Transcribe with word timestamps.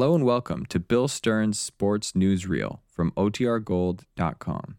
Hello 0.00 0.14
and 0.14 0.24
welcome 0.24 0.64
to 0.64 0.80
Bill 0.80 1.08
Stern's 1.08 1.60
Sports 1.60 2.12
Newsreel 2.12 2.78
from 2.86 3.10
OTRGold.com. 3.18 4.78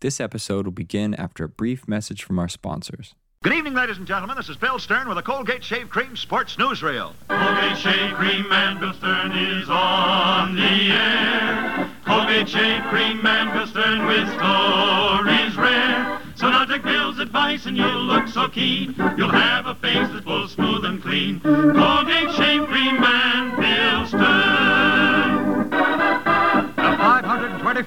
This 0.00 0.18
episode 0.18 0.64
will 0.64 0.72
begin 0.72 1.14
after 1.16 1.44
a 1.44 1.50
brief 1.50 1.86
message 1.86 2.22
from 2.22 2.38
our 2.38 2.48
sponsors. 2.48 3.14
Good 3.42 3.52
evening, 3.52 3.74
ladies 3.74 3.98
and 3.98 4.06
gentlemen. 4.06 4.38
This 4.38 4.48
is 4.48 4.56
Bill 4.56 4.78
Stern 4.78 5.06
with 5.06 5.18
a 5.18 5.22
Colgate 5.22 5.62
Shave 5.62 5.90
Cream 5.90 6.16
Sports 6.16 6.56
Newsreel. 6.56 7.12
Colgate 7.28 7.76
Shave 7.76 8.14
Cream 8.14 8.50
and 8.50 8.80
Bill 8.80 8.94
Stern 8.94 9.32
is 9.32 9.68
on 9.68 10.54
the 10.54 10.62
air. 10.62 11.90
Colgate 12.06 12.48
Shave 12.48 12.84
Cream 12.84 13.20
and 13.26 13.52
Bill 13.52 13.66
Stern 13.66 14.06
with 14.06 14.26
stories 14.28 15.56
rare. 15.58 16.22
So 16.36 16.48
now 16.48 16.64
take 16.64 16.84
Bill's 16.84 17.18
advice 17.18 17.66
and 17.66 17.76
you'll 17.76 18.04
look 18.04 18.28
so 18.28 18.48
keen. 18.48 18.94
You'll 19.18 19.28
have 19.28 19.66
a 19.66 19.74
face 19.74 20.08
that's 20.08 20.24
full, 20.24 20.48
smooth, 20.48 20.86
and 20.86 21.02
clean. 21.02 21.40
Colgate 21.40 22.34
Shave 22.34 22.43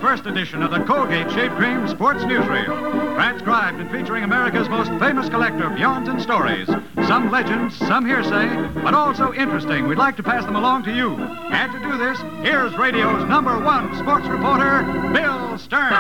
521st 0.08 0.32
edition 0.32 0.64
of 0.64 0.72
the 0.72 0.80
Colgate 0.86 1.30
Shave 1.32 1.52
Cream 1.58 1.86
Sports 1.86 2.24
Newsreel. 2.24 3.16
Transcribed 3.16 3.82
and 3.82 3.92
featuring 3.92 4.24
America's 4.24 4.70
most 4.70 4.88
famous 5.02 5.28
collector 5.28 5.66
of 5.66 5.78
yarns 5.78 6.08
and 6.08 6.22
stories. 6.22 6.66
Some 7.08 7.30
legends, 7.30 7.76
some 7.76 8.06
hearsay, 8.06 8.70
but 8.82 8.94
also 8.94 9.34
interesting. 9.34 9.86
We'd 9.86 9.98
like 9.98 10.16
to 10.16 10.24
pass 10.24 10.46
them 10.46 10.56
along 10.56 10.84
to 10.84 10.96
you. 10.96 11.14
And 11.16 11.74
to 11.74 11.80
do 11.80 11.98
this, 11.98 12.18
here's 12.42 12.74
radio's 12.78 13.28
number 13.28 13.60
one 13.60 13.94
sports 13.98 14.26
reporter, 14.28 14.84
Bill 15.12 15.58
Stern. 15.58 15.92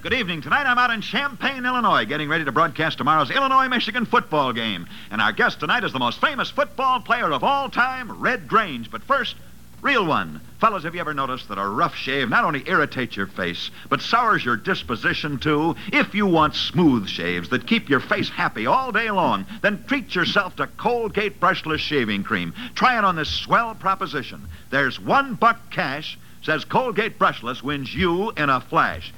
Good 0.00 0.14
evening. 0.14 0.40
Tonight 0.40 0.64
I'm 0.64 0.78
out 0.78 0.92
in 0.92 1.02
Champaign, 1.02 1.66
Illinois, 1.66 2.06
getting 2.06 2.30
ready 2.30 2.46
to 2.46 2.52
broadcast 2.52 2.96
tomorrow's 2.96 3.30
Illinois 3.30 3.68
Michigan 3.68 4.06
football 4.06 4.54
game. 4.54 4.86
And 5.10 5.20
our 5.20 5.32
guest 5.32 5.60
tonight 5.60 5.84
is 5.84 5.92
the 5.92 5.98
most 5.98 6.22
famous 6.22 6.48
football 6.48 7.00
player 7.00 7.30
of 7.30 7.44
all 7.44 7.68
time, 7.68 8.18
Red 8.22 8.48
Grange. 8.48 8.90
But 8.90 9.02
first, 9.02 9.36
Reel 9.84 10.06
one. 10.06 10.40
Fellas, 10.60 10.84
have 10.84 10.94
you 10.94 11.00
ever 11.02 11.12
noticed 11.12 11.50
that 11.50 11.58
a 11.58 11.68
rough 11.68 11.94
shave 11.94 12.30
not 12.30 12.44
only 12.44 12.66
irritates 12.66 13.18
your 13.18 13.26
face, 13.26 13.70
but 13.90 14.00
sours 14.00 14.42
your 14.42 14.56
disposition 14.56 15.36
too? 15.36 15.76
If 15.92 16.14
you 16.14 16.26
want 16.26 16.54
smooth 16.54 17.06
shaves 17.06 17.50
that 17.50 17.66
keep 17.66 17.90
your 17.90 18.00
face 18.00 18.30
happy 18.30 18.64
all 18.64 18.92
day 18.92 19.10
long, 19.10 19.44
then 19.60 19.84
treat 19.86 20.14
yourself 20.14 20.56
to 20.56 20.68
Colgate 20.68 21.38
Brushless 21.38 21.80
Shaving 21.80 22.24
Cream. 22.24 22.54
Try 22.74 22.96
it 22.96 23.04
on 23.04 23.16
this 23.16 23.28
swell 23.28 23.74
proposition. 23.74 24.48
There's 24.70 24.98
one 24.98 25.34
buck 25.34 25.70
cash, 25.70 26.18
says 26.40 26.64
Colgate 26.64 27.18
Brushless 27.18 27.62
wins 27.62 27.94
you 27.94 28.30
in 28.30 28.48
a 28.48 28.62
flash. 28.62 29.12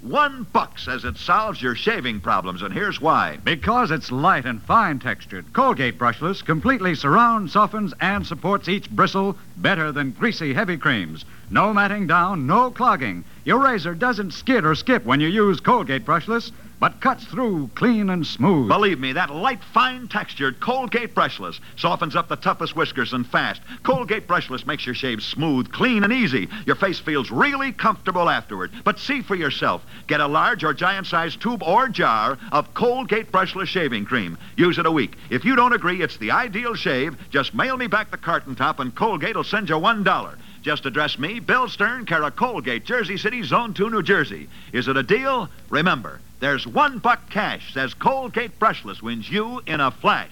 One 0.00 0.44
buck 0.52 0.78
says 0.78 1.04
it 1.04 1.16
solves 1.16 1.60
your 1.60 1.74
shaving 1.74 2.20
problems, 2.20 2.62
and 2.62 2.72
here's 2.72 3.00
why. 3.00 3.38
Because 3.42 3.90
it's 3.90 4.12
light 4.12 4.44
and 4.44 4.62
fine 4.62 5.00
textured, 5.00 5.52
Colgate 5.52 5.98
Brushless 5.98 6.40
completely 6.40 6.94
surrounds, 6.94 7.52
softens, 7.52 7.92
and 8.00 8.24
supports 8.24 8.68
each 8.68 8.88
bristle 8.90 9.36
better 9.56 9.90
than 9.90 10.12
greasy, 10.12 10.54
heavy 10.54 10.76
creams. 10.76 11.24
No 11.50 11.74
matting 11.74 12.06
down, 12.06 12.46
no 12.46 12.70
clogging. 12.70 13.24
Your 13.44 13.58
razor 13.58 13.92
doesn't 13.96 14.34
skid 14.34 14.64
or 14.64 14.76
skip 14.76 15.04
when 15.04 15.20
you 15.20 15.26
use 15.26 15.58
Colgate 15.58 16.04
Brushless, 16.04 16.52
but 16.80 17.00
cuts 17.00 17.24
through 17.24 17.68
clean 17.74 18.10
and 18.10 18.26
smooth. 18.26 18.68
Believe 18.68 19.00
me, 19.00 19.12
that 19.12 19.30
light, 19.30 19.62
fine 19.72 20.08
textured 20.08 20.60
Colgate 20.60 21.14
Brushless 21.14 21.60
softens 21.76 22.14
up 22.14 22.28
the 22.28 22.36
toughest 22.36 22.76
whiskers 22.76 23.12
and 23.12 23.26
fast. 23.26 23.60
Colgate 23.82 24.28
Brushless 24.28 24.66
makes 24.66 24.86
your 24.86 24.94
shave 24.94 25.22
smooth, 25.22 25.70
clean, 25.72 26.04
and 26.04 26.12
easy. 26.12 26.48
Your 26.66 26.76
face 26.76 26.98
feels 26.98 27.30
really 27.30 27.72
comfortable 27.72 28.28
afterward. 28.28 28.70
But 28.84 28.98
see 28.98 29.22
for 29.22 29.34
yourself. 29.34 29.84
Get 30.06 30.20
a 30.20 30.26
large 30.26 30.64
or 30.64 30.74
giant 30.74 31.06
sized 31.06 31.40
tube 31.40 31.62
or 31.62 31.88
jar 31.88 32.38
of 32.52 32.74
Colgate 32.74 33.32
Brushless 33.32 33.68
shaving 33.68 34.04
cream. 34.04 34.38
Use 34.56 34.78
it 34.78 34.86
a 34.86 34.92
week. 34.92 35.16
If 35.30 35.44
you 35.44 35.56
don't 35.56 35.72
agree 35.72 36.02
it's 36.02 36.16
the 36.18 36.30
ideal 36.30 36.74
shave, 36.74 37.16
just 37.30 37.54
mail 37.54 37.76
me 37.76 37.86
back 37.86 38.10
the 38.10 38.16
carton 38.16 38.54
top 38.54 38.78
and 38.78 38.94
Colgate 38.94 39.36
will 39.36 39.44
send 39.44 39.68
you 39.68 39.78
one 39.78 40.04
dollar. 40.04 40.38
Just 40.62 40.86
address 40.86 41.18
me, 41.18 41.40
Bill 41.40 41.68
Stern, 41.68 42.04
care 42.04 42.28
Colgate, 42.30 42.84
Jersey 42.84 43.16
City, 43.16 43.42
Zone 43.42 43.74
2, 43.74 43.90
New 43.90 44.02
Jersey. 44.02 44.48
Is 44.72 44.88
it 44.88 44.96
a 44.96 45.02
deal? 45.02 45.48
Remember, 45.70 46.20
there's 46.40 46.66
one 46.66 46.98
buck 46.98 47.30
cash, 47.30 47.74
says 47.74 47.94
Colgate 47.94 48.58
Brushless 48.58 49.02
wins 49.02 49.28
you 49.28 49.60
in 49.66 49.80
a 49.80 49.90
flash. 49.90 50.30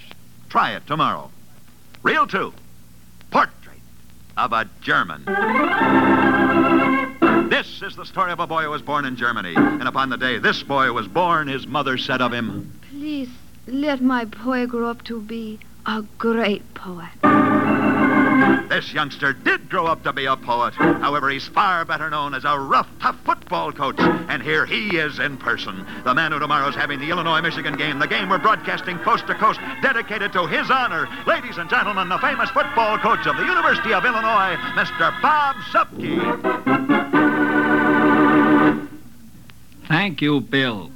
Try 0.49 0.73
it 0.73 0.87
tomorrow. 0.87 1.31
Reel 2.03 2.27
2. 2.27 2.53
Portrait 3.31 3.81
of 4.37 4.53
a 4.53 4.69
German. 4.81 5.25
This 7.51 7.83
is 7.83 7.97
the 7.97 8.05
story 8.05 8.33
of 8.33 8.41
a 8.41 8.47
boy 8.47 8.63
who 8.63 8.71
was 8.71 8.83
born 8.83 9.05
in 9.05 9.17
Germany. 9.17 9.55
And 9.57 9.89
upon 9.89 10.11
the 10.11 10.17
day 10.17 10.39
this 10.39 10.63
boy 10.63 10.93
was 10.93 11.09
born, 11.09 11.49
his 11.49 11.67
mother 11.67 11.99
said 11.99 12.21
of 12.21 12.33
him, 12.33 12.73
Please 12.91 13.29
let 13.67 14.01
my 14.01 14.25
boy 14.25 14.67
grow 14.67 14.89
up 14.89 15.03
to 15.05 15.21
be 15.21 15.59
a 15.87 16.03
great 16.19 16.75
poet. 16.75 17.09
This 18.69 18.93
youngster 18.93 19.33
did 19.33 19.69
grow 19.69 19.87
up 19.87 20.03
to 20.05 20.13
be 20.13 20.27
a 20.27 20.37
poet. 20.37 20.75
However, 20.75 21.31
he's 21.31 21.47
far 21.47 21.85
better 21.85 22.11
known 22.11 22.35
as 22.35 22.45
a 22.45 22.59
rough, 22.59 22.89
tough 23.01 23.23
football 23.47 23.71
coach. 23.71 24.01
And 24.29 24.43
here 24.43 24.67
he 24.67 24.97
is 24.97 25.21
in 25.21 25.37
person. 25.37 25.87
The 26.03 26.13
man 26.13 26.33
who 26.33 26.41
tomorrow's 26.41 26.75
having 26.75 26.99
the 26.99 27.11
Illinois 27.11 27.41
Michigan 27.41 27.77
game, 27.77 28.01
the 28.01 28.09
game 28.09 28.29
we're 28.29 28.39
broadcasting 28.39 28.99
coast 28.99 29.29
to 29.29 29.37
coast, 29.37 29.61
dedicated 29.83 30.33
to 30.33 30.49
his 30.49 30.69
honor. 30.69 31.09
Ladies 31.29 31.57
and 31.57 31.71
gentlemen, 31.71 32.09
the 32.09 32.19
famous 32.19 32.51
football 32.51 32.99
coach 32.99 33.25
of 33.25 33.37
the 33.37 33.45
University 33.45 33.95
of 33.95 34.05
Illinois, 34.05 34.57
Mr. 34.75 35.23
Bob 35.23 35.55
Zuppke. 35.71 36.19
Thank 39.87 40.21
you, 40.21 40.41
Bill. 40.41 40.91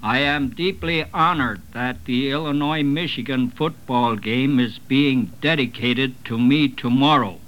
I 0.00 0.20
am 0.20 0.50
deeply 0.50 1.04
honored 1.12 1.62
that 1.72 2.04
the 2.04 2.30
Illinois 2.30 2.84
Michigan 2.84 3.50
football 3.50 4.14
game 4.14 4.60
is 4.60 4.78
being 4.78 5.32
dedicated 5.40 6.24
to 6.26 6.38
me 6.38 6.68
tomorrow. 6.68 7.40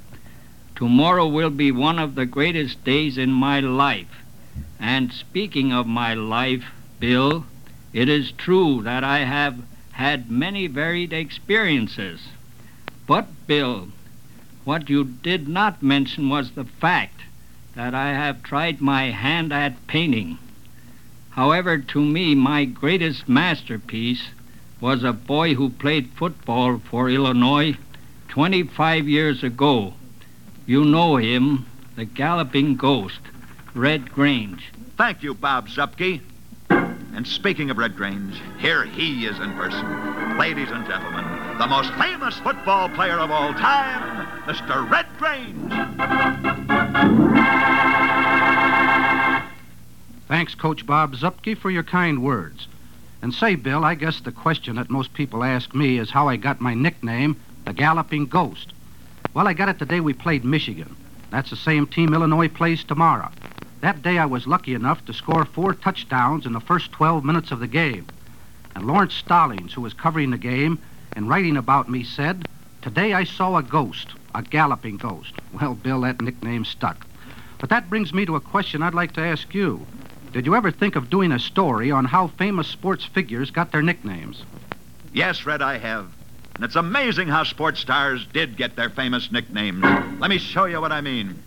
Tomorrow 0.74 1.28
will 1.28 1.50
be 1.50 1.70
one 1.70 2.00
of 2.00 2.16
the 2.16 2.26
greatest 2.26 2.82
days 2.82 3.16
in 3.16 3.30
my 3.30 3.60
life. 3.60 4.19
And 4.78 5.12
speaking 5.12 5.72
of 5.72 5.86
my 5.86 6.14
life, 6.14 6.64
Bill, 6.98 7.46
it 7.92 8.08
is 8.08 8.32
true 8.32 8.82
that 8.82 9.04
I 9.04 9.20
have 9.20 9.58
had 9.92 10.30
many 10.30 10.66
varied 10.66 11.12
experiences. 11.12 12.28
But, 13.06 13.28
Bill, 13.46 13.88
what 14.64 14.88
you 14.88 15.04
did 15.04 15.48
not 15.48 15.82
mention 15.82 16.28
was 16.28 16.52
the 16.52 16.64
fact 16.64 17.22
that 17.74 17.94
I 17.94 18.10
have 18.10 18.42
tried 18.42 18.80
my 18.80 19.10
hand 19.10 19.52
at 19.52 19.86
painting. 19.86 20.38
However, 21.30 21.78
to 21.78 22.00
me, 22.00 22.34
my 22.34 22.64
greatest 22.64 23.28
masterpiece 23.28 24.28
was 24.80 25.04
a 25.04 25.12
boy 25.12 25.54
who 25.54 25.70
played 25.70 26.10
football 26.10 26.78
for 26.78 27.08
Illinois 27.10 27.76
25 28.28 29.08
years 29.08 29.42
ago. 29.42 29.94
You 30.66 30.84
know 30.84 31.16
him, 31.16 31.66
the 31.96 32.04
galloping 32.04 32.76
ghost, 32.76 33.20
Red 33.74 34.12
Grange. 34.12 34.70
Thank 34.96 35.22
you, 35.22 35.34
Bob 35.34 35.68
Zuppke. 35.68 36.20
And 36.68 37.26
speaking 37.26 37.70
of 37.70 37.78
Red 37.78 37.96
Grange, 37.96 38.40
here 38.58 38.84
he 38.84 39.26
is 39.26 39.38
in 39.38 39.52
person. 39.52 40.38
Ladies 40.38 40.70
and 40.70 40.86
gentlemen, 40.86 41.24
the 41.58 41.66
most 41.66 41.92
famous 41.94 42.36
football 42.38 42.88
player 42.88 43.18
of 43.18 43.30
all 43.30 43.52
time, 43.54 44.26
Mr. 44.46 44.90
Red 44.90 45.06
Grange. 45.18 45.72
Thanks, 50.28 50.54
Coach 50.54 50.86
Bob 50.86 51.14
Zuppke, 51.14 51.56
for 51.56 51.70
your 51.70 51.82
kind 51.82 52.22
words. 52.22 52.66
And 53.22 53.34
say, 53.34 53.54
Bill, 53.54 53.84
I 53.84 53.94
guess 53.94 54.20
the 54.20 54.32
question 54.32 54.76
that 54.76 54.90
most 54.90 55.12
people 55.12 55.44
ask 55.44 55.74
me 55.74 55.98
is 55.98 56.10
how 56.10 56.28
I 56.28 56.36
got 56.36 56.60
my 56.60 56.74
nickname, 56.74 57.40
the 57.66 57.72
Galloping 57.72 58.26
Ghost. 58.26 58.72
Well, 59.34 59.46
I 59.46 59.52
got 59.52 59.68
it 59.68 59.78
the 59.78 59.86
day 59.86 60.00
we 60.00 60.12
played 60.12 60.44
Michigan. 60.44 60.96
That's 61.30 61.50
the 61.50 61.56
same 61.56 61.86
team 61.86 62.14
Illinois 62.14 62.48
plays 62.48 62.82
tomorrow. 62.82 63.30
That 63.80 64.02
day 64.02 64.18
I 64.18 64.26
was 64.26 64.46
lucky 64.46 64.74
enough 64.74 65.04
to 65.06 65.14
score 65.14 65.44
four 65.44 65.72
touchdowns 65.72 66.44
in 66.44 66.52
the 66.52 66.60
first 66.60 66.92
12 66.92 67.24
minutes 67.24 67.50
of 67.50 67.60
the 67.60 67.66
game. 67.66 68.06
And 68.74 68.86
Laurence 68.86 69.14
Stallings, 69.14 69.72
who 69.72 69.80
was 69.80 69.94
covering 69.94 70.30
the 70.30 70.38
game 70.38 70.78
and 71.14 71.28
writing 71.28 71.56
about 71.56 71.88
me, 71.88 72.04
said, 72.04 72.46
Today 72.82 73.14
I 73.14 73.24
saw 73.24 73.56
a 73.56 73.62
ghost, 73.62 74.08
a 74.34 74.42
galloping 74.42 74.98
ghost. 74.98 75.32
Well, 75.58 75.74
Bill, 75.74 76.02
that 76.02 76.20
nickname 76.20 76.64
stuck. 76.64 77.06
But 77.58 77.70
that 77.70 77.90
brings 77.90 78.12
me 78.12 78.26
to 78.26 78.36
a 78.36 78.40
question 78.40 78.82
I'd 78.82 78.94
like 78.94 79.12
to 79.14 79.22
ask 79.22 79.54
you. 79.54 79.86
Did 80.32 80.46
you 80.46 80.54
ever 80.54 80.70
think 80.70 80.94
of 80.94 81.10
doing 81.10 81.32
a 81.32 81.38
story 81.38 81.90
on 81.90 82.04
how 82.04 82.28
famous 82.28 82.68
sports 82.68 83.04
figures 83.04 83.50
got 83.50 83.72
their 83.72 83.82
nicknames? 83.82 84.44
Yes, 85.12 85.44
Red, 85.44 85.60
I 85.62 85.78
have. 85.78 86.12
And 86.54 86.64
it's 86.64 86.76
amazing 86.76 87.28
how 87.28 87.44
sports 87.44 87.80
stars 87.80 88.26
did 88.32 88.56
get 88.56 88.76
their 88.76 88.90
famous 88.90 89.32
nicknames. 89.32 89.82
Let 90.20 90.30
me 90.30 90.38
show 90.38 90.66
you 90.66 90.80
what 90.80 90.92
I 90.92 91.00
mean. 91.00 91.42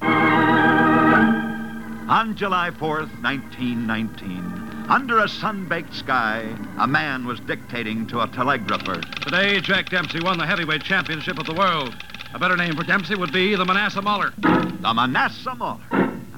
On 2.13 2.35
July 2.35 2.69
4th, 2.69 3.09
1919, 3.23 4.85
under 4.87 5.17
a 5.17 5.27
sun-baked 5.27 5.95
sky, 5.95 6.47
a 6.77 6.85
man 6.85 7.25
was 7.25 7.39
dictating 7.39 8.05
to 8.05 8.21
a 8.21 8.27
telegrapher. 8.27 9.01
Today, 9.21 9.59
Jack 9.59 9.89
Dempsey 9.89 10.19
won 10.19 10.37
the 10.37 10.45
heavyweight 10.45 10.83
championship 10.83 11.39
of 11.39 11.47
the 11.47 11.55
world. 11.55 11.95
A 12.35 12.37
better 12.37 12.55
name 12.55 12.75
for 12.75 12.83
Dempsey 12.83 13.15
would 13.15 13.33
be 13.33 13.55
the 13.55 13.65
Manassa 13.65 14.03
Mauler. 14.03 14.31
The 14.37 14.93
Manassa 14.93 15.57
Mauler. 15.57 15.81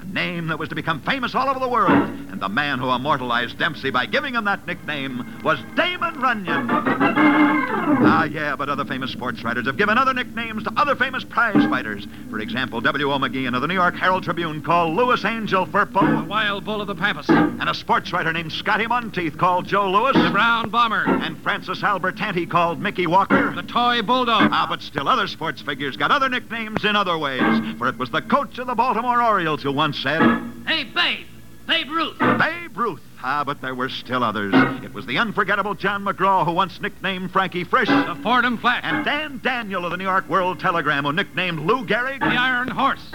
A 0.00 0.04
name 0.06 0.46
that 0.46 0.58
was 0.58 0.70
to 0.70 0.74
become 0.74 1.02
famous 1.02 1.34
all 1.34 1.46
over 1.46 1.60
the 1.60 1.68
world. 1.68 2.25
And 2.36 2.42
the 2.42 2.48
man 2.50 2.78
who 2.78 2.90
immortalized 2.90 3.58
Dempsey 3.58 3.88
by 3.88 4.04
giving 4.04 4.34
him 4.34 4.44
that 4.44 4.66
nickname 4.66 5.40
was 5.42 5.58
Damon 5.74 6.20
Runyon. 6.20 6.68
Ah, 6.68 8.24
yeah, 8.24 8.54
but 8.54 8.68
other 8.68 8.84
famous 8.84 9.10
sports 9.10 9.42
writers 9.42 9.64
have 9.64 9.78
given 9.78 9.96
other 9.96 10.12
nicknames 10.12 10.62
to 10.64 10.72
other 10.76 10.94
famous 10.94 11.24
prize 11.24 11.64
fighters. 11.70 12.06
For 12.28 12.38
example, 12.40 12.82
W.O. 12.82 13.18
McGeehan 13.18 13.54
of 13.54 13.62
the 13.62 13.68
New 13.68 13.72
York 13.72 13.94
Herald 13.94 14.22
Tribune 14.22 14.60
called 14.62 14.94
Louis 14.94 15.24
Angel 15.24 15.64
Firpo. 15.64 16.24
The 16.24 16.28
wild 16.28 16.66
bull 16.66 16.82
of 16.82 16.88
the 16.88 16.94
Pampas. 16.94 17.26
And 17.30 17.70
a 17.70 17.72
sports 17.72 18.12
writer 18.12 18.34
named 18.34 18.52
Scotty 18.52 18.86
Monteith 18.86 19.38
called 19.38 19.66
Joe 19.66 19.90
Louis. 19.90 20.12
The 20.12 20.28
brown 20.28 20.68
bomber. 20.68 21.04
And 21.06 21.38
Francis 21.38 21.80
Albertanti 21.80 22.50
called 22.50 22.82
Mickey 22.82 23.06
Walker. 23.06 23.54
The 23.54 23.62
toy 23.62 24.02
bulldog. 24.02 24.50
Ah, 24.52 24.66
but 24.68 24.82
still 24.82 25.08
other 25.08 25.26
sports 25.26 25.62
figures 25.62 25.96
got 25.96 26.10
other 26.10 26.28
nicknames 26.28 26.84
in 26.84 26.96
other 26.96 27.16
ways. 27.16 27.40
For 27.78 27.88
it 27.88 27.96
was 27.96 28.10
the 28.10 28.20
coach 28.20 28.58
of 28.58 28.66
the 28.66 28.74
Baltimore 28.74 29.22
Orioles 29.22 29.62
who 29.62 29.72
once 29.72 29.98
said, 29.98 30.20
Hey, 30.66 30.84
Babe! 30.84 31.26
Babe 31.66 31.90
Ruth! 31.90 32.18
Babe 32.18 32.76
Ruth. 32.76 33.02
Ah, 33.22 33.42
but 33.44 33.60
there 33.60 33.74
were 33.74 33.88
still 33.88 34.22
others. 34.22 34.54
It 34.84 34.94
was 34.94 35.04
the 35.06 35.18
unforgettable 35.18 35.74
John 35.74 36.04
McGraw 36.04 36.44
who 36.44 36.52
once 36.52 36.80
nicknamed 36.80 37.32
Frankie 37.32 37.64
Frisch. 37.64 37.88
The 37.88 38.16
Fordham 38.22 38.56
Flash. 38.56 38.82
And 38.84 39.04
Dan 39.04 39.40
Daniel 39.42 39.84
of 39.84 39.90
the 39.90 39.96
New 39.96 40.04
York 40.04 40.28
World 40.28 40.60
Telegram 40.60 41.04
who 41.04 41.12
nicknamed 41.12 41.60
Lou 41.60 41.84
Gehrig. 41.84 42.20
The 42.20 42.26
Iron 42.26 42.68
Horse. 42.68 43.08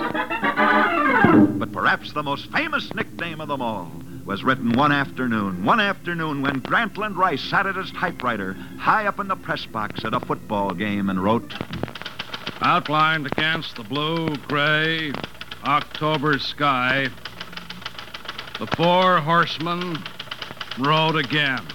But 1.58 1.72
perhaps 1.72 2.12
the 2.12 2.24
most 2.24 2.52
famous 2.52 2.94
nickname 2.94 3.40
of 3.40 3.48
them 3.48 3.62
all 3.62 3.92
was 4.26 4.44
written 4.44 4.72
one 4.74 4.92
afternoon. 4.92 5.64
One 5.64 5.80
afternoon 5.80 6.42
when 6.42 6.62
Grantland 6.62 7.16
Rice 7.16 7.42
sat 7.42 7.66
at 7.66 7.76
his 7.76 7.92
typewriter 7.92 8.54
high 8.78 9.08
up 9.08 9.20
in 9.20 9.28
the 9.28 9.36
press 9.36 9.66
box 9.66 10.04
at 10.06 10.14
a 10.14 10.20
football 10.20 10.74
game 10.74 11.10
and 11.10 11.24
wrote, 11.24 11.54
Outlined 12.62 13.28
against 13.28 13.76
the 13.76 13.84
blue, 13.84 14.36
gray, 14.48 15.14
October 15.64 16.38
sky, 16.38 17.10
the 18.62 18.68
four 18.76 19.18
horsemen 19.18 19.98
rode 20.78 21.16
again. 21.16 21.66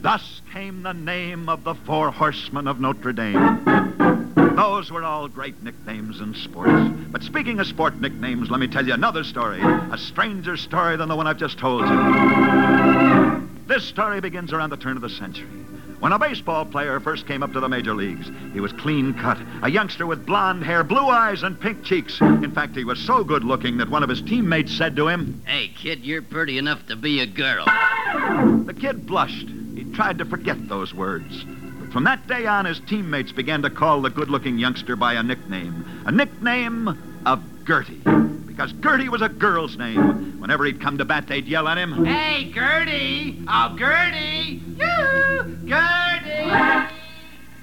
Thus 0.00 0.42
came 0.52 0.82
the 0.82 0.92
name 0.92 1.48
of 1.48 1.62
the 1.62 1.76
Four 1.76 2.10
Horsemen 2.10 2.66
of 2.66 2.80
Notre 2.80 3.12
Dame. 3.12 4.34
Those 4.34 4.90
were 4.90 5.04
all 5.04 5.28
great 5.28 5.62
nicknames 5.62 6.20
in 6.20 6.34
sports. 6.34 6.90
But 7.12 7.22
speaking 7.22 7.60
of 7.60 7.68
sport 7.68 8.00
nicknames, 8.00 8.50
let 8.50 8.58
me 8.58 8.66
tell 8.66 8.84
you 8.84 8.94
another 8.94 9.22
story. 9.22 9.60
A 9.62 9.96
stranger 9.96 10.56
story 10.56 10.96
than 10.96 11.08
the 11.08 11.14
one 11.14 11.28
I've 11.28 11.38
just 11.38 11.56
told 11.56 11.82
you. 11.88 13.48
This 13.68 13.84
story 13.84 14.20
begins 14.20 14.52
around 14.52 14.70
the 14.70 14.76
turn 14.76 14.96
of 14.96 15.02
the 15.02 15.10
century. 15.10 15.63
When 16.04 16.12
a 16.12 16.18
baseball 16.18 16.66
player 16.66 17.00
first 17.00 17.26
came 17.26 17.42
up 17.42 17.54
to 17.54 17.60
the 17.60 17.68
major 17.70 17.94
leagues, 17.94 18.30
he 18.52 18.60
was 18.60 18.74
clean 18.74 19.14
cut, 19.14 19.38
a 19.62 19.70
youngster 19.70 20.06
with 20.06 20.26
blonde 20.26 20.62
hair, 20.62 20.84
blue 20.84 21.06
eyes, 21.06 21.42
and 21.42 21.58
pink 21.58 21.82
cheeks. 21.82 22.20
In 22.20 22.50
fact, 22.50 22.76
he 22.76 22.84
was 22.84 23.00
so 23.00 23.24
good 23.24 23.42
looking 23.42 23.78
that 23.78 23.88
one 23.88 24.02
of 24.02 24.10
his 24.10 24.20
teammates 24.20 24.76
said 24.76 24.96
to 24.96 25.08
him, 25.08 25.42
Hey, 25.46 25.68
kid, 25.68 26.04
you're 26.04 26.20
pretty 26.20 26.58
enough 26.58 26.86
to 26.88 26.96
be 26.96 27.20
a 27.20 27.26
girl. 27.26 27.64
The 27.64 28.76
kid 28.78 29.06
blushed. 29.06 29.48
He 29.74 29.84
tried 29.94 30.18
to 30.18 30.26
forget 30.26 30.68
those 30.68 30.92
words. 30.92 31.42
But 31.80 31.90
from 31.90 32.04
that 32.04 32.26
day 32.26 32.44
on, 32.44 32.66
his 32.66 32.80
teammates 32.80 33.32
began 33.32 33.62
to 33.62 33.70
call 33.70 34.02
the 34.02 34.10
good 34.10 34.28
looking 34.28 34.58
youngster 34.58 34.96
by 34.96 35.14
a 35.14 35.22
nickname. 35.22 35.86
A 36.04 36.12
nickname 36.12 37.22
of 37.24 37.42
Gertie. 37.64 38.02
Because 38.46 38.72
Gertie 38.74 39.08
was 39.08 39.22
a 39.22 39.30
girl's 39.30 39.78
name. 39.78 40.38
Whenever 40.38 40.66
he'd 40.66 40.82
come 40.82 40.98
to 40.98 41.06
bat, 41.06 41.28
they'd 41.28 41.46
yell 41.46 41.66
at 41.66 41.78
him, 41.78 42.04
Hey, 42.04 42.52
Gertie! 42.52 43.42
Oh, 43.48 43.74
Gertie! 43.78 44.60
Yoo! 44.76 45.13
Gertie! 45.66 46.94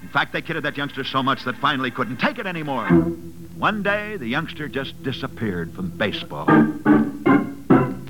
In 0.01 0.09
fact, 0.09 0.33
they 0.33 0.41
kidded 0.41 0.63
that 0.63 0.77
youngster 0.77 1.03
so 1.03 1.23
much 1.23 1.43
that 1.45 1.55
finally 1.57 1.89
he 1.89 1.95
couldn't 1.95 2.17
take 2.17 2.39
it 2.39 2.45
anymore. 2.45 2.87
One 2.87 3.83
day, 3.83 4.17
the 4.17 4.27
youngster 4.27 4.67
just 4.67 5.01
disappeared 5.03 5.73
from 5.73 5.89
baseball. 5.89 6.47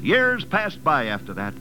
Years 0.02 0.44
passed 0.46 0.84
by 0.84 1.08
after 1.08 1.34
that. 1.34 1.54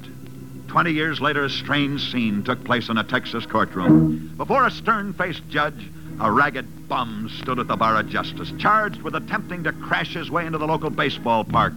Twenty 0.68 0.92
years 0.92 1.20
later, 1.20 1.44
a 1.44 1.50
strange 1.50 2.12
scene 2.12 2.44
took 2.44 2.64
place 2.64 2.88
in 2.88 2.96
a 2.96 3.04
Texas 3.04 3.44
courtroom. 3.44 4.34
Before 4.36 4.66
a 4.66 4.70
stern 4.70 5.12
faced 5.12 5.46
judge, 5.48 5.90
a 6.20 6.30
ragged 6.30 6.88
bum 6.88 7.28
stood 7.40 7.58
at 7.58 7.66
the 7.66 7.76
bar 7.76 7.98
of 7.98 8.08
justice, 8.08 8.52
charged 8.58 9.02
with 9.02 9.14
attempting 9.14 9.64
to 9.64 9.72
crash 9.72 10.14
his 10.14 10.30
way 10.30 10.46
into 10.46 10.58
the 10.58 10.66
local 10.66 10.90
baseball 10.90 11.44
park. 11.44 11.74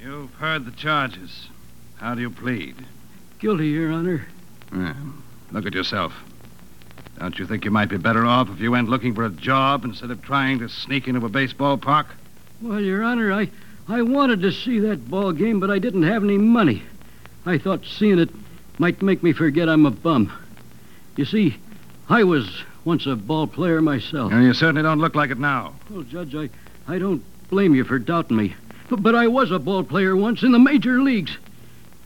You've 0.00 0.32
heard 0.34 0.64
the 0.64 0.70
charges. 0.70 1.48
How 1.96 2.14
do 2.14 2.20
you 2.20 2.30
plead? 2.30 2.76
Guilty, 3.40 3.68
Your 3.68 3.90
Honor. 3.90 4.26
Yeah. 4.72 4.94
Look 5.50 5.66
at 5.66 5.74
yourself. 5.74 6.12
Don't 7.18 7.38
you 7.38 7.46
think 7.46 7.64
you 7.64 7.70
might 7.70 7.88
be 7.88 7.96
better 7.96 8.24
off 8.24 8.48
if 8.50 8.60
you 8.60 8.70
went 8.70 8.88
looking 8.88 9.14
for 9.14 9.24
a 9.24 9.30
job 9.30 9.84
instead 9.84 10.10
of 10.10 10.22
trying 10.22 10.60
to 10.60 10.68
sneak 10.68 11.08
into 11.08 11.24
a 11.26 11.28
baseball 11.28 11.76
park? 11.76 12.06
Well, 12.60 12.80
Your 12.80 13.02
Honor, 13.02 13.32
I, 13.32 13.48
I 13.88 14.02
wanted 14.02 14.42
to 14.42 14.52
see 14.52 14.78
that 14.80 15.08
ball 15.10 15.32
game, 15.32 15.58
but 15.58 15.70
I 15.70 15.78
didn't 15.78 16.04
have 16.04 16.22
any 16.22 16.38
money. 16.38 16.82
I 17.44 17.58
thought 17.58 17.84
seeing 17.84 18.18
it 18.18 18.30
might 18.78 19.02
make 19.02 19.22
me 19.22 19.32
forget 19.32 19.68
I'm 19.68 19.86
a 19.86 19.90
bum. 19.90 20.32
You 21.16 21.24
see, 21.24 21.56
I 22.08 22.22
was 22.22 22.62
once 22.84 23.06
a 23.06 23.16
ball 23.16 23.48
player 23.48 23.82
myself. 23.82 24.32
And 24.32 24.44
you 24.44 24.54
certainly 24.54 24.82
don't 24.82 25.00
look 25.00 25.16
like 25.16 25.30
it 25.30 25.38
now. 25.38 25.74
Well, 25.90 26.02
Judge, 26.02 26.34
I, 26.36 26.48
I 26.86 26.98
don't 26.98 27.22
blame 27.48 27.74
you 27.74 27.84
for 27.84 27.98
doubting 27.98 28.36
me. 28.36 28.54
But, 28.88 29.02
but 29.02 29.14
I 29.14 29.26
was 29.26 29.50
a 29.50 29.58
ball 29.58 29.82
player 29.82 30.16
once 30.16 30.42
in 30.42 30.52
the 30.52 30.58
major 30.58 31.02
leagues. 31.02 31.36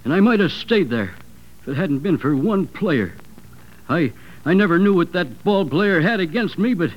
And 0.05 0.14
I 0.14 0.20
might 0.20 0.41
have 0.41 0.53
stayed 0.53 0.88
there 0.88 1.14
if 1.62 1.69
it 1.69 1.76
hadn't 1.76 2.00
been 2.00 2.19
for 2.19 2.35
one 2.37 2.67
player. 2.67 3.14
I 3.88 4.12
I 4.44 4.55
never 4.55 4.79
knew 4.79 4.94
what 4.94 5.12
that 5.12 5.44
ball 5.44 5.64
player 5.64 6.00
had 6.00 6.20
against 6.20 6.59
me, 6.59 6.75
but 6.75 6.91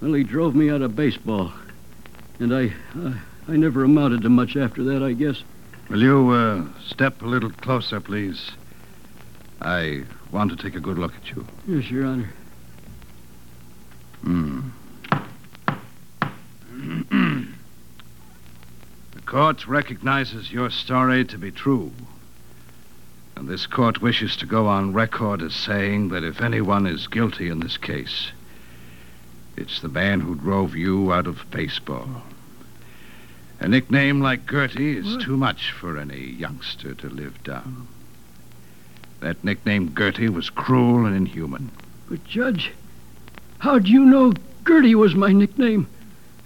well, 0.00 0.12
he 0.12 0.22
drove 0.22 0.54
me 0.54 0.70
out 0.70 0.82
of 0.82 0.94
baseball. 0.94 1.52
And 2.38 2.54
I 2.54 2.72
uh, 2.96 3.14
I 3.48 3.56
never 3.56 3.82
amounted 3.84 4.22
to 4.22 4.28
much 4.28 4.56
after 4.56 4.84
that, 4.84 5.02
I 5.02 5.12
guess. 5.12 5.42
Will 5.90 6.02
you 6.02 6.30
uh, 6.30 6.64
step 6.86 7.22
a 7.22 7.26
little 7.26 7.50
closer, 7.50 7.98
please? 7.98 8.50
I 9.60 10.04
want 10.30 10.50
to 10.50 10.56
take 10.56 10.74
a 10.76 10.80
good 10.80 10.98
look 10.98 11.14
at 11.14 11.30
you. 11.30 11.46
Yes, 11.66 11.90
Your 11.90 12.06
Honor. 12.06 12.30
Hmm. 14.22 14.68
the 19.14 19.22
court 19.24 19.66
recognizes 19.66 20.52
your 20.52 20.70
story 20.70 21.24
to 21.24 21.38
be 21.38 21.50
true. 21.50 21.90
And 23.38 23.48
this 23.48 23.68
court 23.68 24.02
wishes 24.02 24.34
to 24.38 24.46
go 24.46 24.66
on 24.66 24.92
record 24.92 25.42
as 25.42 25.54
saying 25.54 26.08
that 26.08 26.24
if 26.24 26.40
anyone 26.40 26.86
is 26.88 27.06
guilty 27.06 27.48
in 27.48 27.60
this 27.60 27.76
case, 27.76 28.32
it's 29.56 29.80
the 29.80 29.88
man 29.88 30.18
who 30.20 30.34
drove 30.34 30.74
you 30.74 31.12
out 31.12 31.28
of 31.28 31.48
baseball. 31.52 32.08
A 33.60 33.68
nickname 33.68 34.20
like 34.20 34.50
Gertie 34.50 34.96
is 34.96 35.06
What? 35.06 35.20
too 35.20 35.36
much 35.36 35.70
for 35.70 35.98
any 35.98 36.18
youngster 36.18 36.94
to 36.94 37.08
live 37.08 37.40
down. 37.44 37.86
That 39.20 39.44
nickname 39.44 39.94
Gertie 39.96 40.28
was 40.28 40.50
cruel 40.50 41.06
and 41.06 41.14
inhuman. 41.14 41.70
But, 42.08 42.24
Judge, 42.24 42.72
how'd 43.58 43.86
you 43.86 44.04
know 44.04 44.32
Gertie 44.66 44.96
was 44.96 45.14
my 45.14 45.30
nickname? 45.32 45.86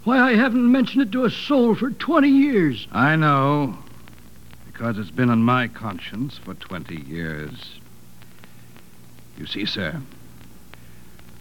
Why, 0.05 0.19
I 0.21 0.35
haven't 0.35 0.71
mentioned 0.71 1.03
it 1.05 1.13
to 1.13 1.25
a 1.25 1.31
soul 1.31 1.75
for 1.75 1.91
20 1.91 2.29
years. 2.29 2.87
I 2.93 3.17
know, 3.17 3.79
because 4.83 4.99
it's 4.99 5.13
been 5.13 5.31
on 5.31 5.41
my 5.41 5.69
conscience 5.69 6.39
for 6.39 6.55
20 6.55 7.03
years. 7.03 7.79
You 9.39 9.47
see, 9.47 9.65
sir, 9.65 10.03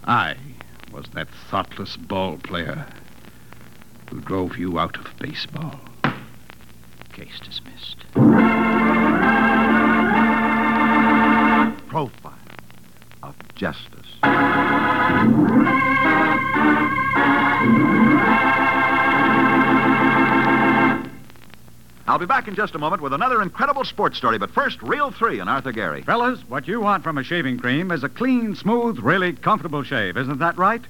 I 0.03 0.35
was 0.93 1.07
that 1.15 1.27
thoughtless 1.49 1.97
ball 1.97 2.37
player 2.37 2.85
who 4.11 4.21
drove 4.21 4.57
you 4.57 4.77
out 4.77 4.95
of 4.95 5.07
baseball. 5.17 5.79
Case 7.13 7.39
dismissed. 7.39 8.05
Profile 11.87 12.37
of 13.23 13.35
Justice. 13.55 14.19
I'll 22.11 22.19
be 22.19 22.25
back 22.25 22.49
in 22.49 22.55
just 22.55 22.75
a 22.75 22.77
moment 22.77 23.01
with 23.01 23.13
another 23.13 23.41
incredible 23.41 23.85
sports 23.85 24.17
story, 24.17 24.37
but 24.37 24.51
first, 24.51 24.81
Reel 24.81 25.11
3 25.11 25.39
and 25.39 25.49
Arthur 25.49 25.71
Gary. 25.71 26.01
Fellas, 26.01 26.41
what 26.49 26.67
you 26.67 26.81
want 26.81 27.05
from 27.05 27.17
a 27.17 27.23
shaving 27.23 27.57
cream 27.57 27.89
is 27.89 28.03
a 28.03 28.09
clean, 28.09 28.53
smooth, 28.53 28.99
really 28.99 29.31
comfortable 29.31 29.81
shave. 29.81 30.17
Isn't 30.17 30.39
that 30.39 30.57
right? 30.57 30.81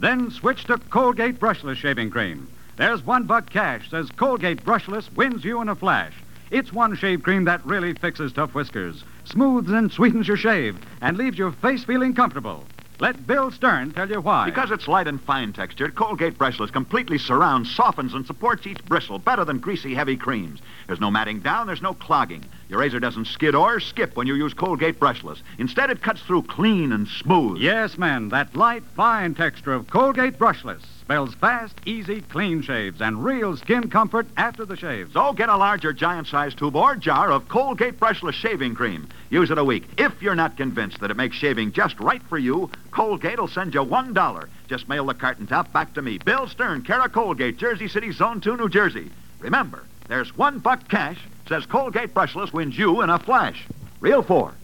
Then 0.00 0.32
switch 0.32 0.64
to 0.64 0.78
Colgate 0.78 1.38
Brushless 1.38 1.76
Shaving 1.76 2.10
Cream. 2.10 2.48
There's 2.74 3.06
one 3.06 3.22
buck 3.22 3.50
cash 3.50 3.88
says 3.88 4.10
Colgate 4.16 4.64
Brushless 4.64 5.14
wins 5.14 5.44
you 5.44 5.60
in 5.62 5.68
a 5.68 5.76
flash. 5.76 6.14
It's 6.50 6.72
one 6.72 6.96
shave 6.96 7.22
cream 7.22 7.44
that 7.44 7.64
really 7.64 7.94
fixes 7.94 8.32
tough 8.32 8.52
whiskers, 8.52 9.04
smooths 9.26 9.70
and 9.70 9.92
sweetens 9.92 10.26
your 10.26 10.36
shave, 10.36 10.76
and 11.00 11.16
leaves 11.16 11.38
your 11.38 11.52
face 11.52 11.84
feeling 11.84 12.14
comfortable. 12.14 12.64
Let 13.00 13.26
Bill 13.26 13.50
Stern 13.50 13.92
tell 13.92 14.08
you 14.08 14.20
why. 14.20 14.44
Because 14.44 14.70
it's 14.70 14.86
light 14.86 15.08
and 15.08 15.20
fine 15.20 15.52
textured, 15.52 15.96
Colgate 15.96 16.38
Brushless 16.38 16.70
completely 16.70 17.18
surrounds, 17.18 17.74
softens, 17.74 18.14
and 18.14 18.24
supports 18.24 18.66
each 18.66 18.84
bristle 18.84 19.18
better 19.18 19.44
than 19.44 19.58
greasy, 19.58 19.94
heavy 19.94 20.16
creams. 20.16 20.60
There's 20.86 21.00
no 21.00 21.10
matting 21.10 21.40
down, 21.40 21.66
there's 21.66 21.82
no 21.82 21.94
clogging. 21.94 22.44
Your 22.68 22.78
razor 22.78 23.00
doesn't 23.00 23.26
skid 23.26 23.56
or 23.56 23.80
skip 23.80 24.16
when 24.16 24.28
you 24.28 24.34
use 24.34 24.54
Colgate 24.54 25.00
brushless. 25.00 25.42
Instead, 25.58 25.90
it 25.90 26.02
cuts 26.02 26.22
through 26.22 26.42
clean 26.42 26.92
and 26.92 27.08
smooth. 27.08 27.60
Yes, 27.60 27.98
man, 27.98 28.28
that 28.28 28.54
light, 28.54 28.84
fine 28.94 29.34
texture 29.34 29.72
of 29.72 29.90
Colgate 29.90 30.38
brushless 30.38 30.93
spells 31.04 31.34
fast, 31.34 31.74
easy, 31.84 32.22
clean 32.22 32.62
shaves 32.62 33.02
and 33.02 33.22
real 33.22 33.54
skin 33.58 33.90
comfort 33.90 34.26
after 34.38 34.64
the 34.64 34.76
shave. 34.76 35.10
So 35.12 35.26
oh, 35.26 35.32
get 35.34 35.50
a 35.50 35.56
larger 35.56 35.92
giant 35.92 36.26
size 36.28 36.54
tube 36.54 36.74
or 36.74 36.96
jar 36.96 37.30
of 37.30 37.46
Colgate 37.46 38.00
brushless 38.00 38.32
shaving 38.32 38.74
cream. 38.74 39.06
Use 39.28 39.50
it 39.50 39.58
a 39.58 39.64
week. 39.64 39.84
If 39.98 40.22
you're 40.22 40.34
not 40.34 40.56
convinced 40.56 41.00
that 41.00 41.10
it 41.10 41.16
makes 41.18 41.36
shaving 41.36 41.72
just 41.72 42.00
right 42.00 42.22
for 42.22 42.38
you, 42.38 42.70
Colgate 42.90 43.38
will 43.38 43.48
send 43.48 43.74
you 43.74 43.82
one 43.82 44.14
dollar. 44.14 44.48
Just 44.66 44.88
mail 44.88 45.04
the 45.04 45.12
carton 45.12 45.46
top 45.46 45.70
back 45.74 45.92
to 45.94 46.00
me. 46.00 46.16
Bill 46.16 46.48
Stern, 46.48 46.82
Cara 46.82 47.10
Colgate, 47.10 47.58
Jersey 47.58 47.88
City, 47.88 48.10
Zone 48.10 48.40
2, 48.40 48.56
New 48.56 48.70
Jersey. 48.70 49.10
Remember, 49.40 49.84
there's 50.08 50.34
one 50.38 50.58
buck 50.58 50.88
cash. 50.88 51.18
Says 51.46 51.66
Colgate 51.66 52.14
brushless 52.14 52.50
wins 52.50 52.78
you 52.78 53.02
in 53.02 53.10
a 53.10 53.18
flash. 53.18 53.66
Reel 54.00 54.22
four. 54.22 54.54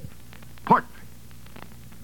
Portrait 0.64 0.88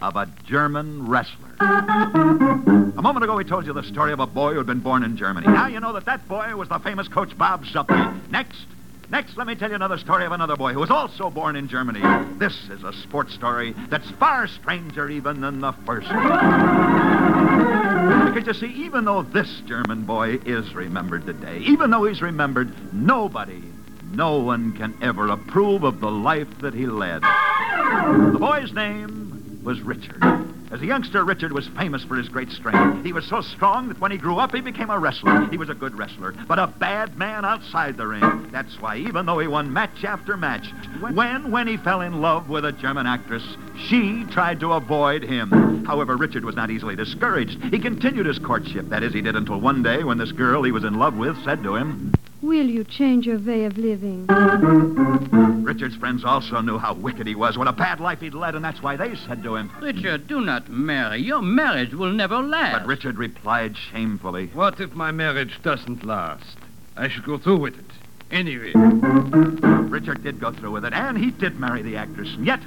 of 0.01 0.17
a 0.17 0.27
German 0.45 1.09
wrestler. 1.09 1.55
A 1.61 3.03
moment 3.03 3.25
ago, 3.25 3.37
we 3.37 3.45
told 3.45 3.67
you 3.67 3.73
the 3.73 3.83
story 3.83 4.13
of 4.13 4.21
a 4.21 4.27
boy 4.27 4.53
who 4.53 4.59
had 4.59 4.67
been 4.67 4.81
born 4.81 5.03
in 5.03 5.17
Germany. 5.17 5.47
Now 5.47 5.67
you 5.67 5.81
know 5.81 5.93
that 5.95 6.05
that 6.05 6.29
boy 6.29 6.55
was 6.55 6.69
the 6.69 6.79
famous 6.79 7.09
coach 7.09 7.37
Bob 7.37 7.65
Zuppke. 7.65 8.31
Next, 8.31 8.67
next, 9.11 9.37
let 9.37 9.47
me 9.47 9.55
tell 9.55 9.71
you 9.71 9.75
another 9.75 9.99
story 9.99 10.25
of 10.25 10.33
another 10.33 10.57
boy 10.57 10.73
who 10.73 10.81
was 10.81 10.91
also 10.91 11.31
born 11.31 11.57
in 11.57 11.69
Germany. 11.69 12.01
This 12.39 12.69
is 12.69 12.83
a 12.85 12.93
sports 12.93 13.33
story 13.35 13.75
that's 13.89 14.11
far 14.13 14.47
stranger 14.49 15.09
even 15.09 15.41
than 15.41 15.61
the 15.61 15.73
first. 15.73 16.09
Because 18.35 18.47
you 18.47 18.69
see, 18.69 18.75
even 18.85 19.05
though 19.07 19.23
this 19.23 19.61
German 19.67 20.05
boy 20.05 20.39
is 20.45 20.75
remembered 20.75 21.25
today, 21.25 21.59
even 21.61 21.91
though 21.91 22.05
he's 22.05 22.21
remembered, 22.21 22.71
nobody, 22.93 23.63
no 24.13 24.39
one 24.39 24.73
can 24.73 24.95
ever 25.01 25.29
approve 25.29 25.85
of 25.85 26.01
the 26.01 26.11
life 26.11 26.59
that 26.59 26.75
he 26.75 26.87
led. 26.87 27.23
The 27.23 28.37
boy's 28.39 28.73
name 28.73 29.26
was 29.67 29.83
Richard. 29.83 30.23
As 30.71 30.81
a 30.81 30.87
youngster, 30.87 31.25
Richard 31.25 31.53
was 31.53 31.67
famous 31.77 32.05
for 32.05 32.15
his 32.15 32.29
great 32.29 32.51
strength. 32.51 33.05
He 33.05 33.13
was 33.13 33.27
so 33.27 33.41
strong 33.41 33.89
that 33.89 34.01
when 34.01 34.13
he 34.13 34.17
grew 34.17 34.39
up, 34.39 34.55
he 34.55 34.61
became 34.61 34.91
a 34.91 34.99
wrestler. 34.99 35.49
He 35.51 35.57
was 35.57 35.69
a 35.69 35.75
good 35.75 35.99
wrestler, 35.99 36.33
but 36.47 36.61
a 36.61 36.69
bad 36.69 37.19
man 37.19 37.45
outside 37.45 37.97
the 37.97 38.07
ring. 38.07 38.49
That's 38.53 38.81
why, 38.81 38.99
even 38.99 39.27
though 39.27 39.41
he 39.41 39.49
won 39.49 39.73
match 39.73 40.05
after 40.05 40.37
match, 40.37 40.69
when, 41.13 41.51
when 41.51 41.67
he 41.67 41.79
fell 41.79 42.01
in 42.01 42.21
love 42.21 42.49
with 42.49 42.65
a 42.65 42.71
German 42.71 43.09
actress, 43.09 43.43
she 43.89 44.25
tried 44.31 44.61
to 44.61 44.73
avoid 44.73 45.25
him. 45.25 45.85
However, 45.85 46.17
Richard 46.17 46.45
was 46.45 46.55
not 46.55 46.71
easily 46.71 46.95
discouraged. 46.95 47.61
He 47.73 47.81
continued 47.81 48.27
his 48.27 48.39
courtship. 48.39 48.89
That 48.89 49.03
is, 49.03 49.13
he 49.13 49.21
did 49.21 49.35
until 49.35 49.61
one 49.61 49.83
day 49.83 50.05
when 50.05 50.19
this 50.19 50.31
girl 50.31 50.63
he 50.63 50.71
was 50.71 50.85
in 50.85 50.95
love 50.95 51.17
with 51.17 51.37
said 51.45 51.65
to 51.65 51.75
him, 51.75 52.16
Will 52.47 52.69
you 52.69 52.85
change 52.85 53.27
your 53.27 53.41
way 53.41 53.65
of 53.65 53.77
living? 53.77 54.25
Richard's 55.65 55.97
friends 55.97 56.23
also 56.25 56.61
knew 56.61 56.79
how 56.79 56.95
wicked 56.95 57.27
he 57.27 57.35
was, 57.35 57.59
what 57.59 57.67
a 57.67 57.73
bad 57.73 57.99
life 57.99 58.21
he'd 58.21 58.35
led, 58.35 58.55
and 58.55 58.65
that's 58.65 58.81
why 58.81 58.95
they 58.95 59.17
said 59.17 59.43
to 59.43 59.57
him. 59.57 59.69
Richard, 59.81 60.29
do 60.29 60.41
not 60.41 60.69
marry. 60.69 61.21
Your 61.21 61.43
marriage 61.43 61.93
will 61.93 62.13
never 62.13 62.41
last. 62.41 62.79
But 62.79 62.87
Richard 62.87 63.19
replied 63.19 63.77
shamefully. 63.77 64.47
What 64.55 64.81
if 64.81 64.95
my 64.95 65.11
marriage 65.11 65.61
doesn't 65.65 66.05
last? 66.05 66.57
I 66.97 67.09
should 67.09 67.25
go 67.25 67.37
through 67.37 67.59
with 67.59 67.79
it. 67.81 67.91
Anyway. 68.31 68.71
Richard 68.75 70.23
did 70.23 70.39
go 70.39 70.53
through 70.53 70.71
with 70.71 70.85
it, 70.85 70.93
and 70.93 71.19
he 71.19 71.33
did 71.33 71.59
marry 71.59 71.83
the 71.83 71.97
actress, 71.97 72.33
and 72.37 72.47
yet 72.47 72.61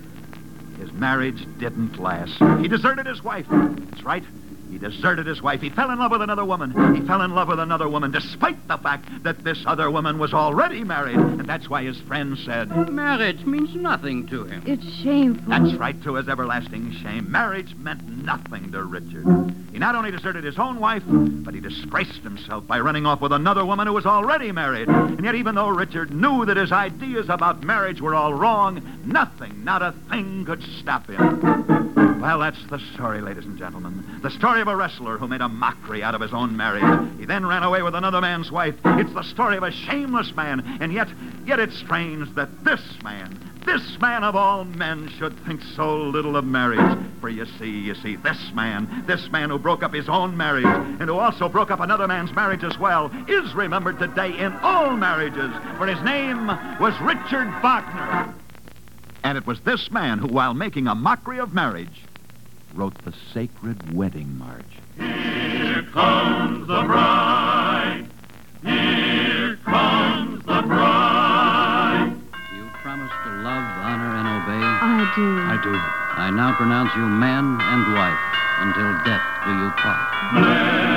his 0.78 0.92
marriage 0.92 1.48
didn't 1.58 1.98
last. 1.98 2.38
He 2.62 2.68
deserted 2.68 3.06
his 3.06 3.24
wife. 3.24 3.46
That's 3.50 4.04
right. 4.04 4.26
He 4.70 4.78
deserted 4.78 5.26
his 5.26 5.42
wife. 5.42 5.62
He 5.62 5.70
fell 5.70 5.90
in 5.90 5.98
love 5.98 6.12
with 6.12 6.22
another 6.22 6.46
woman. 6.46 6.72
He 6.96 7.02
fell 7.08 7.22
in 7.22 7.34
love 7.34 7.48
with 7.48 7.60
another 7.60 7.90
woman, 7.90 8.12
despite 8.12 8.68
the 8.68 8.78
fact 8.78 9.24
that 9.24 9.44
this 9.44 9.64
other 9.66 9.90
woman 9.90 10.20
was 10.20 10.34
already 10.34 10.84
married. 10.84 11.18
And 11.18 11.48
that's 11.48 11.70
why 11.70 11.84
his 11.84 12.00
friends 12.02 12.44
said, 12.46 12.70
Marriage 12.92 13.46
means 13.46 13.74
nothing 13.76 14.28
to 14.28 14.46
him. 14.46 14.64
It's 14.68 14.86
shameful. 15.02 15.50
That's 15.50 15.74
right, 15.76 16.02
to 16.04 16.16
his 16.16 16.30
everlasting 16.30 16.92
shame. 17.02 17.32
Marriage 17.32 17.76
meant 17.76 18.08
nothing 18.24 18.72
to 18.72 18.84
Richard. 18.84 19.26
He 19.72 19.80
not 19.80 19.96
only 19.96 20.12
deserted 20.12 20.44
his 20.44 20.60
own 20.60 20.80
wife, 20.80 21.04
but 21.08 21.54
he 21.54 21.60
disgraced 21.60 22.22
himself 22.22 22.68
by 22.68 22.80
running 22.80 23.06
off 23.06 23.22
with 23.22 23.32
another 23.32 23.66
woman 23.66 23.88
who 23.88 23.94
was 23.94 24.06
already 24.06 24.52
married. 24.52 24.88
And 24.88 25.24
yet, 25.24 25.36
even 25.36 25.56
though 25.56 25.70
Richard 25.70 26.14
knew 26.14 26.46
that 26.46 26.58
his 26.58 26.72
ideas 26.72 27.28
about 27.30 27.64
marriage 27.64 28.02
were 28.02 28.14
all 28.14 28.34
wrong, 28.34 28.82
nothing, 29.06 29.64
not 29.64 29.82
a 29.82 29.94
thing 30.10 30.46
could 30.46 30.62
stop 30.80 31.08
him. 31.10 32.09
Well, 32.20 32.40
that's 32.40 32.62
the 32.66 32.80
story, 32.94 33.22
ladies 33.22 33.46
and 33.46 33.58
gentlemen. 33.58 34.20
The 34.22 34.30
story 34.30 34.60
of 34.60 34.68
a 34.68 34.76
wrestler 34.76 35.18
who 35.18 35.30
made 35.30 35.40
a 35.40 35.48
mockery 35.48 36.04
out 36.04 36.16
of 36.16 36.22
his 36.22 36.34
own 36.34 36.58
marriage. 36.58 37.18
He 37.18 37.26
then 37.26 37.46
ran 37.46 37.64
away 37.64 37.82
with 37.82 37.96
another 37.96 38.20
man's 38.20 38.52
wife. 38.52 38.76
It's 38.84 39.14
the 39.14 39.24
story 39.24 39.56
of 39.56 39.64
a 39.64 39.72
shameless 39.72 40.36
man, 40.36 40.80
and 40.82 40.92
yet, 40.92 41.08
yet 41.46 41.62
it's 41.62 41.78
strange 41.78 42.36
that 42.36 42.66
this 42.66 42.82
man, 43.04 43.40
this 43.66 43.98
man 44.02 44.26
of 44.26 44.36
all 44.36 44.66
men 44.66 45.08
should 45.18 45.40
think 45.46 45.62
so 45.78 45.96
little 45.96 46.36
of 46.36 46.44
marriage. 46.44 46.98
For 47.22 47.30
you 47.30 47.46
see, 47.58 47.70
you 47.70 47.96
see, 47.96 48.18
this 48.18 48.52
man, 48.54 49.06
this 49.08 49.32
man 49.32 49.50
who 49.50 49.58
broke 49.58 49.82
up 49.82 49.94
his 49.94 50.10
own 50.10 50.36
marriage 50.36 50.66
and 50.66 51.04
who 51.04 51.18
also 51.18 51.48
broke 51.48 51.72
up 51.72 51.80
another 51.80 52.08
man's 52.08 52.34
marriage 52.34 52.66
as 52.66 52.78
well, 52.78 53.10
is 53.30 53.54
remembered 53.54 53.98
today 53.98 54.38
in 54.38 54.52
all 54.58 54.98
marriages, 54.98 55.52
for 55.78 55.88
his 55.88 56.02
name 56.04 56.48
was 56.82 57.00
Richard 57.00 57.48
Wagner. 57.62 58.19
And 59.24 59.38
it 59.38 59.46
was 59.46 59.60
this 59.62 59.92
man 59.92 60.20
who, 60.20 60.28
while 60.28 60.54
making 60.54 60.88
a 60.88 60.96
mockery 60.96 61.40
of 61.40 61.54
marriage, 61.54 62.04
wrote 62.74 62.98
the 63.04 63.14
sacred 63.34 63.94
wedding 63.94 64.38
march. 64.38 64.66
Here 64.98 65.84
comes 65.92 66.68
the 66.68 66.84
bride. 66.84 68.08
Here 68.64 69.58
comes 69.66 70.46
the 70.46 70.62
bride. 70.62 72.14
You 72.56 72.70
promise 72.82 73.12
to 73.24 73.30
love, 73.30 73.66
honor, 73.86 74.16
and 74.16 74.28
obey? 74.28 74.66
I 74.66 75.12
do. 75.16 75.40
I 75.42 75.64
do. 75.64 75.74
I 76.22 76.30
now 76.32 76.56
pronounce 76.56 76.94
you 76.96 77.06
man 77.06 77.60
and 77.62 77.94
wife. 77.94 78.20
Until 78.62 78.92
death 79.06 79.22
do 79.46 79.52
you 79.52 79.70
part. 79.78 80.89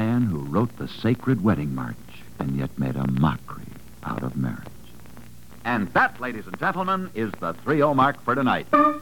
Man 0.00 0.22
who 0.22 0.38
wrote 0.38 0.74
the 0.78 0.88
sacred 0.88 1.44
wedding 1.44 1.74
march 1.74 1.94
and 2.38 2.56
yet 2.56 2.70
made 2.78 2.96
a 2.96 3.06
mockery 3.20 3.66
out 4.02 4.22
of 4.22 4.34
marriage. 4.34 4.66
And 5.66 5.92
that, 5.92 6.18
ladies 6.18 6.46
and 6.46 6.58
gentlemen, 6.58 7.10
is 7.14 7.30
the 7.38 7.52
3 7.52 7.82
mark 7.92 8.18
for 8.24 8.34
tonight. 8.34 8.66
Tonight 8.70 8.92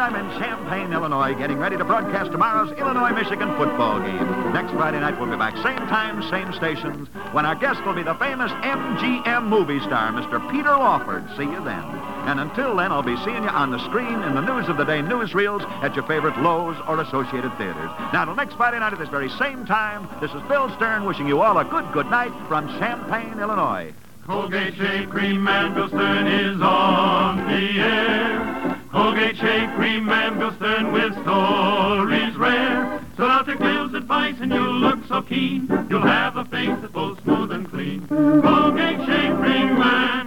I'm 0.00 0.16
in 0.16 0.28
Champaign, 0.40 0.92
Illinois, 0.92 1.34
getting 1.34 1.58
ready 1.58 1.76
to 1.76 1.84
broadcast 1.84 2.32
tomorrow's 2.32 2.72
Illinois-Michigan 2.76 3.56
football 3.56 4.00
game. 4.00 4.52
Next 4.52 4.72
Friday 4.72 4.98
night 4.98 5.16
we'll 5.20 5.30
be 5.30 5.36
back, 5.36 5.54
same 5.58 5.86
time, 5.86 6.20
same 6.30 6.52
stations, 6.54 7.08
when 7.30 7.46
our 7.46 7.54
guest 7.54 7.84
will 7.86 7.94
be 7.94 8.02
the 8.02 8.14
famous 8.14 8.50
MGM 8.50 9.46
movie 9.46 9.78
star, 9.80 10.10
Mr. 10.10 10.40
Peter 10.50 10.70
Lawford. 10.70 11.24
See 11.36 11.44
you 11.44 11.62
then. 11.62 12.17
And 12.28 12.40
until 12.40 12.76
then, 12.76 12.92
I'll 12.92 13.02
be 13.02 13.16
seeing 13.24 13.42
you 13.42 13.48
on 13.48 13.70
the 13.70 13.82
screen 13.86 14.22
in 14.22 14.34
the 14.34 14.42
News 14.42 14.68
of 14.68 14.76
the 14.76 14.84
Day 14.84 15.00
newsreels 15.00 15.62
at 15.82 15.96
your 15.96 16.04
favorite 16.04 16.36
Loew's 16.36 16.76
or 16.86 17.00
Associated 17.00 17.56
Theaters. 17.56 17.90
Now, 18.12 18.26
till 18.26 18.34
next 18.34 18.52
Friday 18.56 18.78
night 18.78 18.92
at 18.92 18.98
this 18.98 19.08
very 19.08 19.30
same 19.30 19.64
time, 19.64 20.06
this 20.20 20.30
is 20.32 20.42
Bill 20.42 20.68
Stern 20.76 21.06
wishing 21.06 21.26
you 21.26 21.40
all 21.40 21.56
a 21.56 21.64
good, 21.64 21.90
good 21.90 22.10
night 22.10 22.30
from 22.46 22.68
Champaign, 22.78 23.40
Illinois. 23.40 23.94
Colgate 24.26 24.74
Shave 24.74 25.08
Cream 25.08 25.42
Man 25.42 25.72
Bill 25.72 25.88
Stern 25.88 26.26
is 26.26 26.60
on 26.60 27.38
the 27.48 27.80
air. 27.80 28.78
Colgate 28.92 29.38
Shave 29.38 29.70
Cream 29.70 30.04
Man 30.04 30.38
Bill 30.38 30.52
Stern 30.56 30.92
with 30.92 31.14
stories 31.22 32.36
rare. 32.36 33.02
So 33.16 33.24
I'll 33.24 33.44
take 33.46 33.58
Bill's 33.58 33.94
advice 33.94 34.36
and 34.42 34.52
you'll 34.52 34.78
look 34.80 34.98
so 35.06 35.22
keen. 35.22 35.66
You'll 35.88 36.02
have 36.02 36.36
a 36.36 36.44
face 36.44 36.76
that's 36.82 36.92
both 36.92 37.22
smooth 37.22 37.52
and 37.52 37.70
clean. 37.70 38.06
Colgate 38.06 39.06
Shave 39.06 39.34
Cream 39.38 39.78
Man 39.78 40.17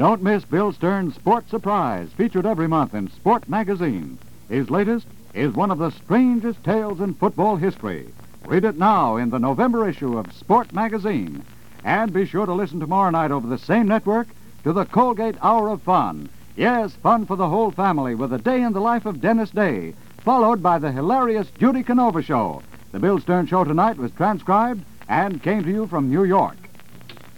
Don't 0.00 0.22
miss 0.22 0.46
Bill 0.46 0.72
Stern's 0.72 1.14
Sport 1.14 1.50
Surprise, 1.50 2.08
featured 2.16 2.46
every 2.46 2.66
month 2.66 2.94
in 2.94 3.10
Sport 3.10 3.46
Magazine. 3.50 4.16
His 4.48 4.70
latest 4.70 5.06
is 5.34 5.52
one 5.52 5.70
of 5.70 5.76
the 5.76 5.90
strangest 5.90 6.64
tales 6.64 7.02
in 7.02 7.12
football 7.12 7.56
history. 7.56 8.08
Read 8.46 8.64
it 8.64 8.78
now 8.78 9.18
in 9.18 9.28
the 9.28 9.38
November 9.38 9.86
issue 9.86 10.16
of 10.16 10.32
Sport 10.32 10.72
Magazine. 10.72 11.44
And 11.84 12.14
be 12.14 12.24
sure 12.24 12.46
to 12.46 12.54
listen 12.54 12.80
tomorrow 12.80 13.10
night 13.10 13.30
over 13.30 13.46
the 13.46 13.58
same 13.58 13.88
network 13.88 14.28
to 14.64 14.72
the 14.72 14.86
Colgate 14.86 15.36
Hour 15.42 15.68
of 15.68 15.82
Fun. 15.82 16.30
Yes, 16.56 16.94
fun 16.94 17.26
for 17.26 17.36
the 17.36 17.50
whole 17.50 17.70
family 17.70 18.14
with 18.14 18.32
a 18.32 18.38
day 18.38 18.62
in 18.62 18.72
the 18.72 18.80
life 18.80 19.04
of 19.04 19.20
Dennis 19.20 19.50
Day, 19.50 19.92
followed 20.24 20.62
by 20.62 20.78
the 20.78 20.92
hilarious 20.92 21.50
Judy 21.58 21.82
Canova 21.82 22.22
Show. 22.22 22.62
The 22.92 23.00
Bill 23.00 23.20
Stern 23.20 23.48
Show 23.48 23.64
tonight 23.64 23.98
was 23.98 24.12
transcribed 24.12 24.82
and 25.10 25.42
came 25.42 25.62
to 25.62 25.70
you 25.70 25.86
from 25.86 26.08
New 26.08 26.24
York. 26.24 26.56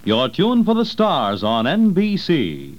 You're 0.04 0.28
tuned 0.28 0.64
for 0.64 0.74
the 0.74 0.84
stars 0.84 1.44
on 1.44 1.64
NBC. 1.64 2.76